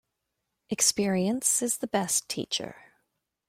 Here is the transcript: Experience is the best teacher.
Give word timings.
Experience 0.71 1.61
is 1.61 1.77
the 1.77 1.85
best 1.85 2.27
teacher. 2.27 2.75